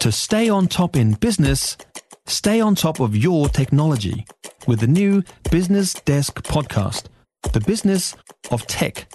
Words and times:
To 0.00 0.10
stay 0.10 0.48
on 0.48 0.66
top 0.66 0.96
in 0.96 1.12
business, 1.12 1.76
stay 2.24 2.58
on 2.58 2.74
top 2.74 3.00
of 3.00 3.14
your 3.14 3.50
technology 3.50 4.24
with 4.66 4.80
the 4.80 4.86
new 4.86 5.22
Business 5.50 5.92
Desk 5.92 6.42
podcast, 6.42 7.08
The 7.52 7.60
Business 7.60 8.16
of 8.50 8.66
Tech. 8.66 9.12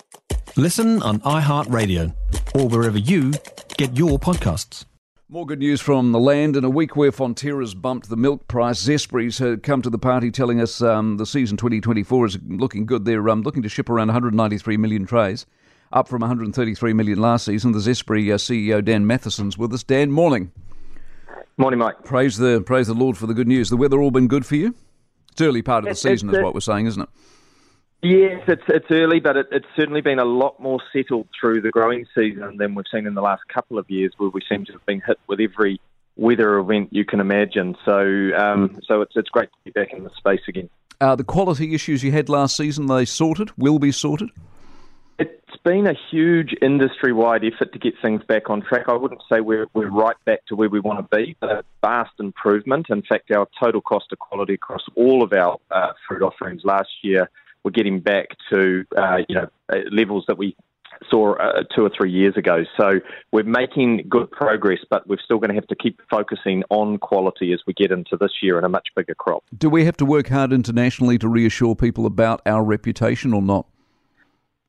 Listen 0.56 1.02
on 1.02 1.22
iHeartRadio 1.22 2.14
or 2.54 2.68
wherever 2.68 3.00
you 3.00 3.34
get 3.78 3.98
your 3.98 4.20
podcasts. 4.20 4.86
More 5.28 5.48
good 5.48 5.58
news 5.58 5.82
from 5.82 6.12
the 6.12 6.20
land. 6.20 6.56
In 6.56 6.64
a 6.64 6.70
week 6.70 6.96
where 6.96 7.12
Fonterra's 7.12 7.74
bumped 7.74 8.08
the 8.08 8.16
milk 8.16 8.48
price, 8.48 8.86
Zespri's 8.86 9.40
had 9.40 9.64
come 9.64 9.82
to 9.82 9.90
the 9.90 9.98
party 9.98 10.30
telling 10.30 10.62
us 10.62 10.84
um, 10.84 11.18
the 11.18 11.26
season 11.26 11.58
2024 11.58 12.28
is 12.28 12.38
looking 12.48 12.86
good. 12.86 13.06
They're 13.06 13.28
um, 13.30 13.42
looking 13.42 13.64
to 13.64 13.70
ship 13.70 13.90
around 13.90 14.10
193 14.10 14.78
million 14.78 15.08
trays, 15.08 15.48
up 15.92 16.08
from 16.08 16.20
133 16.20 16.94
million 16.94 17.20
last 17.20 17.46
season. 17.46 17.72
The 17.72 17.80
Zespri 17.80 18.32
uh, 18.32 18.38
CEO 18.38 18.86
Dan 18.86 19.06
Mathieson's 19.06 19.58
with 19.58 19.74
us. 19.74 19.82
Dan, 19.82 20.12
morning. 20.12 20.52
Morning, 21.58 21.80
Mike. 21.80 22.04
Praise 22.04 22.38
the 22.38 22.62
praise 22.62 22.88
the 22.88 22.94
Lord 22.94 23.18
for 23.18 23.28
the 23.28 23.34
good 23.34 23.48
news. 23.48 23.70
The 23.70 23.78
weather 23.78 24.02
all 24.02 24.12
been 24.12 24.28
good 24.28 24.46
for 24.46 24.56
you? 24.56 24.76
It's 25.32 25.42
early 25.42 25.62
part 25.62 25.86
of 25.86 25.90
the 25.90 25.96
season, 25.96 26.30
is 26.30 26.42
what 26.42 26.54
we're 26.54 26.60
saying, 26.60 26.88
isn't 26.88 27.02
it? 27.02 27.10
Yes, 28.02 28.44
it's 28.48 28.64
it's 28.68 28.92
early, 28.92 29.22
but 29.22 29.38
it, 29.38 29.48
it's 29.52 29.66
certainly 29.76 30.02
been 30.02 30.20
a 30.20 30.26
lot 30.26 30.60
more 30.60 30.82
settled 30.92 31.28
through 31.40 31.62
the 31.62 31.72
growing 31.72 32.06
season 32.14 32.58
than 32.58 32.76
we've 32.76 32.86
seen 32.92 33.08
in 33.08 33.14
the 33.14 33.22
last 33.22 33.44
couple 33.48 33.80
of 33.80 33.90
years, 33.90 34.12
where 34.18 34.30
we 34.30 34.42
seem 34.50 34.66
to 34.66 34.74
have 34.74 34.86
been 34.86 35.02
hit 35.06 35.18
with 35.28 35.40
every 35.40 35.80
weather 36.18 36.58
event 36.58 36.90
you 36.92 37.06
can 37.06 37.22
imagine. 37.22 37.76
So, 37.86 38.32
um, 38.38 38.80
so 38.86 39.02
it's 39.02 39.14
it's 39.16 39.30
great 39.30 39.50
to 39.50 39.58
be 39.64 39.72
back 39.72 39.94
in 39.94 40.04
the 40.04 40.12
space 40.18 40.42
again. 40.50 40.70
Uh, 41.00 41.16
the 41.16 41.24
quality 41.24 41.74
issues 41.74 42.04
you 42.04 42.12
had 42.12 42.28
last 42.28 42.58
season, 42.58 42.88
they 42.88 43.06
sorted? 43.06 43.52
Will 43.58 43.80
be 43.80 43.92
sorted? 43.92 44.30
Been 45.66 45.88
a 45.88 45.96
huge 46.12 46.56
industry-wide 46.62 47.44
effort 47.44 47.74
to 47.74 47.80
get 47.80 47.96
things 48.02 48.22
back 48.28 48.50
on 48.50 48.62
track. 48.62 48.84
I 48.88 48.94
wouldn't 48.94 49.22
say 49.30 49.42
we're 49.42 49.68
we're 49.74 49.90
right 49.90 50.16
back 50.24 50.46
to 50.46 50.56
where 50.56 50.70
we 50.70 50.80
want 50.80 51.00
to 51.00 51.18
be, 51.18 51.36
but 51.42 51.50
a 51.50 51.64
vast 51.82 52.14
improvement. 52.20 52.86
In 52.90 53.02
fact, 53.02 53.32
our 53.32 53.48
total 53.60 53.82
cost 53.82 54.06
of 54.12 54.20
quality 54.20 54.54
across 54.54 54.84
all 54.96 55.24
of 55.24 55.34
our 55.34 55.58
uh, 55.72 55.94
food 56.08 56.22
offerings 56.22 56.62
last 56.64 56.90
year 57.02 57.30
we're 57.66 57.72
getting 57.72 58.00
back 58.00 58.28
to 58.54 58.86
uh, 58.96 59.18
you 59.28 59.36
know 59.36 59.48
uh, 59.74 59.78
levels 59.92 60.24
that 60.28 60.38
we 60.38 60.56
saw 61.10 61.34
uh, 61.34 61.64
two 61.76 61.84
or 61.84 61.90
three 61.90 62.12
years 62.12 62.38
ago. 62.38 62.64
So 62.80 63.00
we're 63.34 63.44
making 63.44 64.06
good 64.08 64.32
progress, 64.32 64.80
but 64.90 65.06
we're 65.10 65.20
still 65.20 65.40
going 65.40 65.50
to 65.50 65.56
have 65.56 65.68
to 65.68 65.76
keep 65.76 66.00
focusing 66.10 66.64
on 66.70 67.00
quality 67.00 67.52
as 67.52 67.60
we 67.68 67.74
get 67.74 67.92
into 67.92 68.16
this 68.16 68.32
year 68.42 68.56
and 68.56 68.66
a 68.66 68.70
much 68.70 68.88
bigger 68.96 69.16
crop. 69.16 69.44
Do 69.58 69.70
we 69.70 69.84
have 69.84 69.98
to 69.98 70.06
work 70.06 70.30
hard 70.30 70.54
internationally 70.54 71.18
to 71.18 71.28
reassure 71.28 71.76
people 71.76 72.06
about 72.06 72.42
our 72.46 72.64
reputation 72.64 73.34
or 73.34 73.42
not? 73.42 73.68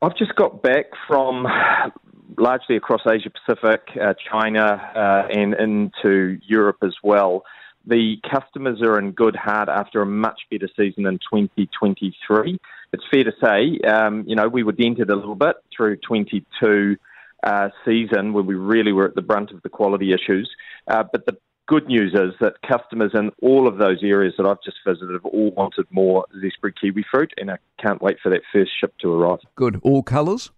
I've 0.07 0.17
just 0.17 0.37
got 0.37 0.63
back 0.63 0.87
from 1.09 1.47
largely 2.39 2.77
across 2.77 3.01
Asia 3.11 3.31
Pacific, 3.31 3.83
uh, 4.01 4.15
China, 4.31 4.65
uh, 4.95 5.29
and 5.31 5.55
into 5.55 6.39
Europe 6.47 6.79
as 6.83 6.95
well. 7.03 7.43
The 7.87 8.17
customers 8.31 8.81
are 8.83 8.99
in 8.99 9.13
good 9.13 9.37
heart 9.37 9.69
after 9.69 10.03
a 10.03 10.07
much 10.07 10.41
better 10.51 10.69
season 10.77 11.07
in 11.07 11.19
2023 11.19 12.59
it's 12.93 13.05
fair 13.11 13.25
to 13.25 13.33
say, 13.43 13.79
um, 13.89 14.25
you 14.27 14.35
know, 14.35 14.49
we 14.49 14.63
were 14.63 14.73
dented 14.73 15.11
a 15.11 15.17
little 15.17 15.35
bit 15.35 15.57
through 15.77 15.97
22 15.99 16.97
uh, 17.43 17.69
season 17.85 18.33
when 18.33 18.47
we 18.47 18.55
really 18.55 18.93
were 18.93 19.07
at 19.07 19.15
the 19.15 19.23
brunt 19.23 19.51
of 19.51 19.63
the 19.63 19.69
quality 19.69 20.13
issues. 20.13 20.51
Uh, 20.89 21.05
but 21.11 21.27
the 21.27 21.37
good 21.67 21.87
news 21.87 22.15
is 22.15 22.35
that 22.41 22.55
customers 22.63 23.13
in 23.15 23.31
all 23.43 23.67
of 23.69 23.79
those 23.79 24.03
areas 24.03 24.35
that 24.39 24.47
I've 24.47 24.63
just 24.63 24.79
visited 24.87 25.13
have 25.13 25.25
all 25.25 25.51
wanted 25.51 25.87
more 25.91 26.25
Zespri 26.37 26.73
kiwi 26.81 27.05
fruit, 27.11 27.33
and 27.37 27.51
I 27.51 27.59
can't 27.81 28.01
wait 28.01 28.19
for 28.23 28.31
that 28.31 28.43
first 28.53 28.71
ship 28.81 28.95
to 29.01 29.13
arrive. 29.13 29.39
Good. 29.57 29.81
All 29.83 30.03
colours? 30.03 30.51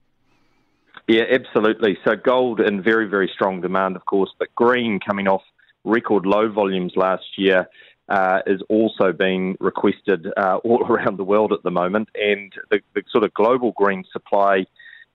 Yeah, 1.06 1.24
absolutely. 1.30 1.96
So 2.04 2.16
gold 2.16 2.60
in 2.60 2.82
very, 2.82 3.08
very 3.08 3.30
strong 3.32 3.60
demand, 3.60 3.96
of 3.96 4.04
course, 4.04 4.30
but 4.38 4.54
green 4.54 5.00
coming 5.00 5.26
off 5.26 5.42
record 5.84 6.26
low 6.26 6.50
volumes 6.50 6.92
last 6.96 7.24
year 7.38 7.66
uh, 8.08 8.40
is 8.46 8.60
also 8.68 9.12
being 9.12 9.56
requested 9.60 10.26
uh, 10.36 10.56
all 10.64 10.84
around 10.90 11.18
the 11.18 11.24
world 11.24 11.52
at 11.52 11.62
the 11.62 11.70
moment, 11.70 12.08
and 12.14 12.52
the, 12.70 12.80
the 12.94 13.02
sort 13.10 13.24
of 13.24 13.32
global 13.34 13.72
green 13.72 14.04
supply 14.12 14.66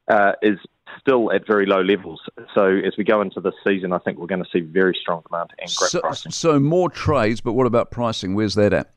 uh, 0.07 0.33
is 0.41 0.57
still 0.99 1.31
at 1.31 1.45
very 1.45 1.65
low 1.65 1.81
levels. 1.81 2.21
So 2.53 2.67
as 2.67 2.95
we 2.97 3.03
go 3.03 3.21
into 3.21 3.39
this 3.39 3.53
season, 3.65 3.93
I 3.93 3.99
think 3.99 4.17
we're 4.17 4.27
going 4.27 4.43
to 4.43 4.49
see 4.51 4.59
very 4.59 4.97
strong 4.99 5.23
demand 5.27 5.51
and 5.59 5.69
great 5.75 5.91
so, 5.91 6.01
pricing. 6.01 6.31
So 6.31 6.59
more 6.59 6.89
trades, 6.89 7.41
but 7.41 7.53
what 7.53 7.67
about 7.67 7.91
pricing? 7.91 8.35
Where's 8.35 8.55
that 8.55 8.73
at? 8.73 8.91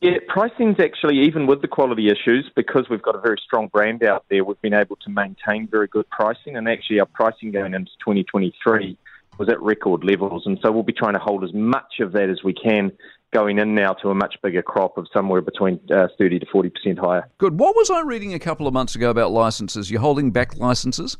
Yeah, 0.00 0.18
pricing's 0.28 0.78
actually, 0.78 1.20
even 1.20 1.46
with 1.46 1.62
the 1.62 1.68
quality 1.68 2.08
issues, 2.08 2.50
because 2.54 2.88
we've 2.90 3.00
got 3.00 3.14
a 3.14 3.20
very 3.20 3.38
strong 3.42 3.68
brand 3.68 4.04
out 4.04 4.26
there, 4.28 4.44
we've 4.44 4.60
been 4.60 4.74
able 4.74 4.96
to 4.96 5.10
maintain 5.10 5.66
very 5.66 5.86
good 5.86 6.08
pricing. 6.10 6.56
And 6.56 6.68
actually, 6.68 7.00
our 7.00 7.06
pricing 7.06 7.50
going 7.50 7.72
into 7.72 7.90
2023 8.00 8.98
was 9.38 9.48
at 9.48 9.60
record 9.62 10.04
levels, 10.04 10.46
and 10.46 10.58
so 10.62 10.70
we'll 10.70 10.82
be 10.82 10.92
trying 10.92 11.14
to 11.14 11.18
hold 11.18 11.44
as 11.44 11.52
much 11.52 12.00
of 12.00 12.12
that 12.12 12.28
as 12.28 12.42
we 12.42 12.52
can 12.52 12.92
going 13.32 13.58
in 13.58 13.74
now 13.74 13.92
to 13.92 14.10
a 14.10 14.14
much 14.14 14.36
bigger 14.42 14.62
crop 14.62 14.96
of 14.98 15.06
somewhere 15.12 15.40
between 15.40 15.80
uh, 15.94 16.08
30 16.18 16.40
to 16.40 16.46
40% 16.46 16.98
higher. 16.98 17.28
Good. 17.38 17.58
What 17.58 17.74
was 17.76 17.90
I 17.90 18.00
reading 18.00 18.34
a 18.34 18.38
couple 18.38 18.66
of 18.66 18.72
months 18.72 18.94
ago 18.94 19.10
about 19.10 19.32
licenses? 19.32 19.90
You're 19.90 20.00
holding 20.00 20.30
back 20.30 20.56
licenses? 20.56 21.18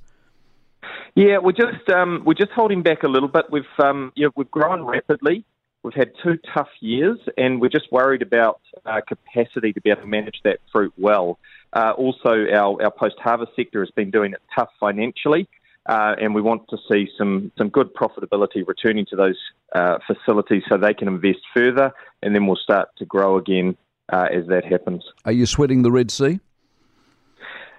Yeah, 1.15 1.39
we're 1.39 1.53
just 1.53 1.89
um, 1.89 2.23
we're 2.27 2.35
just 2.35 2.53
holding 2.53 2.83
back 2.83 3.03
a 3.03 3.09
little 3.09 3.29
bit. 3.29 3.47
We've 3.51 3.65
um, 3.83 4.13
you 4.15 4.27
know, 4.27 4.33
we've 4.37 4.51
grown 4.51 4.85
rapidly. 4.85 5.45
We've 5.83 5.95
had 5.95 6.11
two 6.23 6.39
tough 6.53 6.69
years, 6.81 7.19
and 7.39 7.61
we're 7.61 7.71
just 7.71 7.91
worried 7.91 8.21
about 8.21 8.61
uh, 8.85 9.01
capacity 9.07 9.73
to 9.73 9.81
be 9.81 9.91
able 9.91 10.03
to 10.03 10.09
manage 10.09 10.41
that 10.45 10.59
fruit 10.73 10.93
well. 10.99 11.39
Uh, 11.73 11.93
also, 11.97 12.47
our, 12.53 12.83
our 12.83 12.91
post 12.91 13.15
harvest 13.19 13.53
sector 13.57 13.81
has 13.81 13.91
been 13.93 14.11
doing 14.11 14.33
it 14.33 14.43
tough 14.55 14.69
financially, 14.81 15.49
uh, 15.89 16.15
and 16.21 16.35
we 16.35 16.43
want 16.43 16.69
to 16.69 16.77
see 16.91 17.09
some, 17.17 17.53
some 17.57 17.69
good 17.69 17.95
profitability 17.95 18.67
returning 18.67 19.07
to 19.07 19.17
those 19.17 19.39
uh, 19.75 19.99
facilities 20.07 20.63
so 20.69 20.77
they 20.77 20.95
can 20.95 21.09
invest 21.09 21.41
further, 21.55 21.93
and 22.23 22.35
then 22.35 22.47
we'll 22.47 22.57
start 22.57 22.89
to 22.99 23.05
grow 23.05 23.37
again 23.37 23.77
uh, 24.13 24.29
as 24.33 24.47
that 24.49 24.65
happens. 24.65 25.05
Are 25.25 25.33
you 25.33 25.47
sweating 25.47 25.83
the 25.83 25.93
Red 25.93 26.11
Sea? 26.11 26.41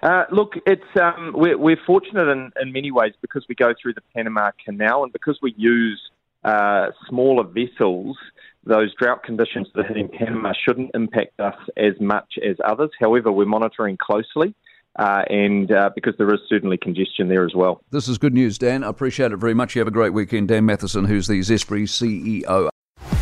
Uh, 0.02 0.24
look, 0.30 0.54
it's 0.64 0.82
um, 1.00 1.32
we're, 1.34 1.58
we're, 1.58 1.80
fortunate 1.84 2.28
in, 2.28 2.52
in, 2.60 2.72
many 2.72 2.92
ways 2.92 3.14
because 3.20 3.44
we 3.48 3.54
go 3.56 3.74
through 3.80 3.94
the 3.94 4.02
Panama 4.14 4.52
Canal 4.64 5.02
and 5.02 5.12
because 5.12 5.38
we 5.42 5.52
use 5.56 6.00
uh, 6.44 6.88
smaller 7.08 7.42
vessels. 7.42 8.16
Those 8.64 8.94
drought 8.94 9.24
conditions 9.24 9.66
that 9.74 9.86
are 9.86 9.88
hitting 9.88 10.08
Panama 10.08 10.52
shouldn't 10.64 10.92
impact 10.94 11.40
us 11.40 11.56
as 11.76 11.94
much 12.00 12.38
as 12.46 12.56
others. 12.64 12.90
However, 13.00 13.32
we're 13.32 13.46
monitoring 13.46 13.96
closely 13.96 14.54
uh, 14.98 15.22
and 15.30 15.70
uh, 15.72 15.90
because 15.94 16.14
there 16.18 16.32
is 16.32 16.40
certainly 16.48 16.76
congestion 16.76 17.28
there 17.28 17.44
as 17.44 17.54
well. 17.54 17.80
This 17.90 18.08
is 18.08 18.18
good 18.18 18.34
news, 18.34 18.58
Dan. 18.58 18.84
I 18.84 18.88
appreciate 18.88 19.32
it 19.32 19.36
very 19.36 19.54
much. 19.54 19.74
You 19.74 19.80
have 19.80 19.88
a 19.88 19.92
great 19.92 20.12
weekend. 20.12 20.48
Dan 20.48 20.66
Mathieson, 20.66 21.06
who's 21.06 21.26
the 21.26 21.40
Zespri 21.40 21.84
CEO. 21.84 22.68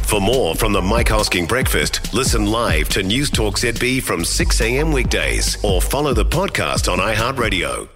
For 0.04 0.20
more 0.20 0.54
from 0.54 0.72
the 0.72 0.80
Mike 0.80 1.08
Hosking 1.08 1.48
Breakfast, 1.48 2.14
listen 2.14 2.46
live 2.46 2.88
to 2.90 3.02
News 3.02 3.28
Talk 3.28 3.58
ZB 3.58 4.02
from 4.02 4.24
6 4.24 4.60
a.m. 4.60 4.92
weekdays 4.92 5.62
or 5.64 5.82
follow 5.82 6.14
the 6.14 6.24
podcast 6.24 6.90
on 6.90 6.98
iHeartRadio. 6.98 7.95